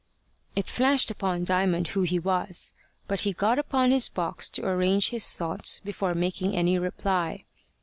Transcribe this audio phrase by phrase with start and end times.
[0.55, 2.73] It flashed upon Diamond who he was.
[3.07, 7.45] But he got upon his box to arrange his thoughts before making any reply.